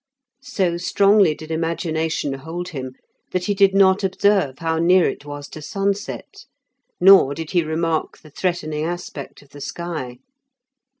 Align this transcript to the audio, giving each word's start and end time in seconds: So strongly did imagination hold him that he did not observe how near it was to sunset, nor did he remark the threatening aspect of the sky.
So 0.41 0.77
strongly 0.77 1.35
did 1.35 1.51
imagination 1.51 2.33
hold 2.33 2.69
him 2.69 2.95
that 3.33 3.43
he 3.43 3.53
did 3.53 3.75
not 3.75 4.03
observe 4.03 4.57
how 4.57 4.79
near 4.79 5.07
it 5.07 5.25
was 5.25 5.47
to 5.49 5.61
sunset, 5.61 6.45
nor 6.99 7.35
did 7.35 7.51
he 7.51 7.63
remark 7.63 8.17
the 8.17 8.31
threatening 8.31 8.83
aspect 8.83 9.43
of 9.43 9.49
the 9.49 9.61
sky. 9.61 10.17